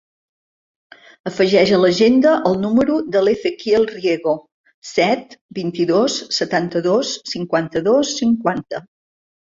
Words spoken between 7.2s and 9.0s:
cinquanta-dos, cinquanta.